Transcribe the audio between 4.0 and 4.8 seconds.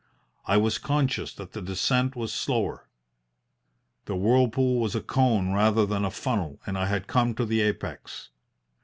The whirlpool